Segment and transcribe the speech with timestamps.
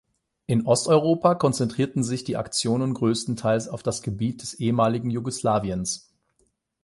[0.47, 6.11] In Osteuropa konzentrierten sich die Aktionen größtenteils auf das Gebiet des ehemaligen Jugoslawiens.